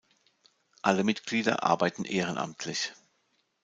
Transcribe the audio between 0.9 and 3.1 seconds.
Mitglieder arbeiten ehrenamtlich.